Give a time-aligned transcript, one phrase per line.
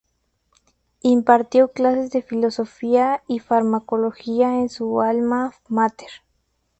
[1.03, 6.09] Impartió clases de fisiología y farmacología en su alma máter.